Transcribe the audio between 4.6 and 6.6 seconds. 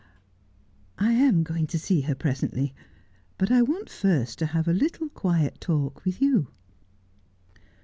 a little quiet talk with you.'